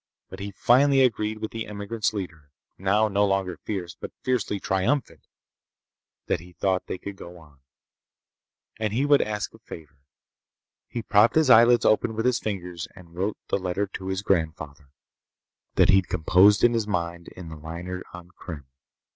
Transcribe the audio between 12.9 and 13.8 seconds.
and wrote the